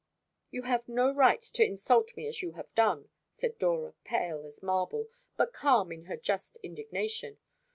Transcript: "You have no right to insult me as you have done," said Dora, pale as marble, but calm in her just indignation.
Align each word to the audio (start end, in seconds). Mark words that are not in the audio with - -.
"You 0.49 0.63
have 0.63 0.89
no 0.89 1.11
right 1.13 1.41
to 1.43 1.63
insult 1.63 2.17
me 2.17 2.25
as 2.25 2.41
you 2.41 2.53
have 2.53 2.73
done," 2.73 3.09
said 3.29 3.59
Dora, 3.59 3.93
pale 4.03 4.47
as 4.47 4.63
marble, 4.63 5.09
but 5.37 5.53
calm 5.53 5.91
in 5.91 6.05
her 6.05 6.17
just 6.17 6.57
indignation. 6.63 7.37